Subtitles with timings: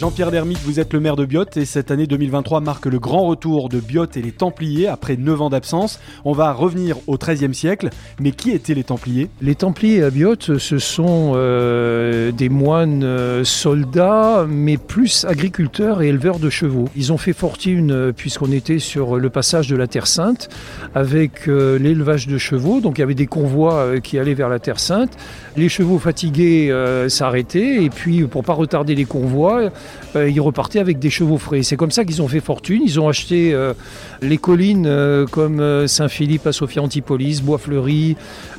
[0.00, 3.26] Jean-Pierre Dermite, vous êtes le maire de Biot et cette année 2023 marque le grand
[3.26, 6.00] retour de Biot et les Templiers après 9 ans d'absence.
[6.24, 9.28] On va revenir au XIIIe siècle, mais qui étaient les Templiers?
[9.42, 16.08] Les Templiers à Biot, ce sont euh, des moines euh, soldats, mais plus agriculteurs et
[16.08, 16.86] éleveurs de chevaux.
[16.96, 20.48] Ils ont fait fortune euh, puisqu'on était sur le passage de la Terre Sainte
[20.94, 22.80] avec l'élevage de chevaux.
[22.80, 25.12] Donc il y avait des convois qui allaient vers la Terre Sainte.
[25.58, 26.74] Les chevaux fatigués
[27.08, 29.70] s'arrêtaient et puis pour pas retarder les convois,
[30.16, 31.62] euh, ils repartaient avec des chevaux frais.
[31.62, 32.82] C'est comme ça qu'ils ont fait fortune.
[32.84, 33.74] Ils ont acheté euh,
[34.22, 38.16] les collines euh, comme Saint-Philippe à Sophia Antipolis, Bois-Fleuri,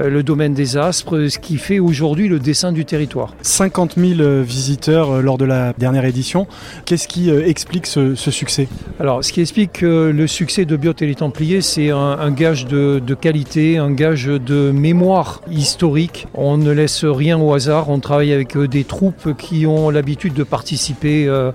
[0.00, 3.34] euh, le domaine des Aspres, ce qui fait aujourd'hui le dessin du territoire.
[3.42, 6.46] 50 000 visiteurs lors de la dernière édition.
[6.84, 8.68] Qu'est-ce qui explique ce, ce succès?
[9.00, 12.30] Alors, ce qui explique que le succès de Biot et les Templiers, c'est un, un
[12.30, 16.26] gage de, de qualité, un gage de mémoire historique.
[16.34, 17.90] On ne laisse rien au hasard.
[17.90, 21.52] On travaille avec des troupes qui ont l'habitude de participer euh,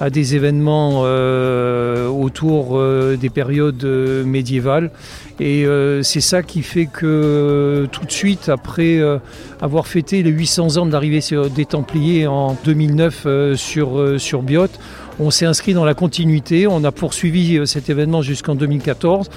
[0.00, 3.84] à des événements euh, autour euh, des périodes
[4.24, 4.90] médiévales.
[5.40, 5.66] Et
[6.02, 9.00] c'est ça qui fait que tout de suite, après
[9.62, 11.20] avoir fêté les 800 ans de l'arrivée
[11.54, 14.66] des Templiers en 2009 euh, sur, sur Biot,
[15.20, 19.28] on s'est inscrit dans la continuité, on a poursuivi euh, cet événement jusqu'en 2014.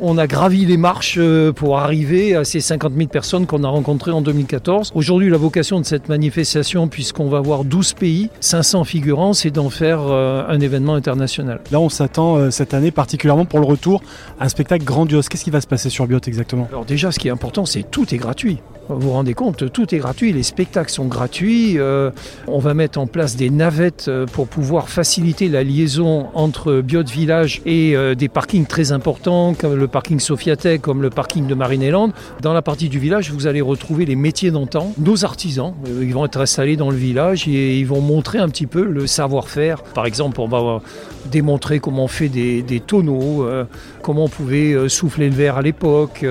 [0.00, 3.68] On a gravi les marches euh, pour arriver à ces 50 000 personnes qu'on a
[3.68, 4.92] rencontrées en 2014.
[4.94, 9.70] Aujourd'hui, la vocation de cette manifestation, puisqu'on va avoir 12 pays, 500 figurants, c'est d'en
[9.70, 11.60] faire euh, un événement international.
[11.70, 14.02] Là, on s'attend cette année particulièrement pour le retour
[14.38, 15.28] à un spectacle grandiose.
[15.28, 16.68] Qu'est-ce qui va se passer sur Biot exactement?
[16.70, 18.58] Alors déjà, ce qui est important, c'est tout est gratuit.
[18.88, 21.78] Vous vous rendez compte, tout est gratuit, les spectacles sont gratuits,
[22.46, 27.60] on va mettre en place des navettes pour pouvoir faciliter la liaison entre Biot Village
[27.66, 32.10] et euh, des parkings très importants comme le parking Sofiatec, comme le parking de Marineland.
[32.40, 36.14] Dans la partie du village, vous allez retrouver les métiers d'antan, nos artisans, euh, ils
[36.14, 39.82] vont être installés dans le village et ils vont montrer un petit peu le savoir-faire.
[39.82, 40.78] Par exemple, on va euh,
[41.30, 43.46] démontrer comment on fait des, tonneaux,
[44.02, 46.24] comment on pouvait souffler le verre à l'époque,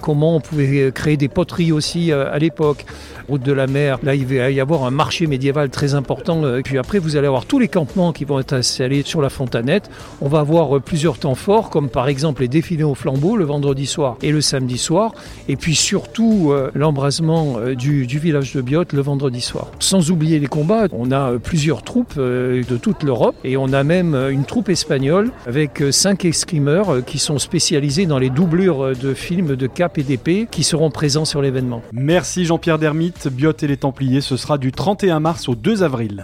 [0.00, 2.84] comment on pouvait créer des poteries aussi à l'époque.
[3.28, 6.42] Route de la mer, là il va y avoir un marché médiéval très important.
[6.64, 9.90] Puis après vous allez avoir tous les campements qui vont être installés sur la fontanette.
[10.20, 13.44] On va avoir euh, plusieurs temps forts, comme par exemple les défilés au flambeau le
[13.44, 15.12] vendredi soir et le samedi soir.
[15.48, 19.68] Et puis surtout euh, l'embrasement euh, du, village de Biot le vendredi soir.
[19.80, 24.14] Sans oublier les combats, on a plusieurs troupes de toute l'Europe et on a même
[24.14, 29.66] une troupe espagnole avec cinq escrimeurs qui sont spécialisés dans les doublures de films de
[29.66, 31.82] cap et d'épée qui seront présents sur l'événement.
[31.92, 33.28] Merci Jean-Pierre Dermite.
[33.28, 36.22] Biot et les Templiers, ce sera du 31 mars au 2 avril.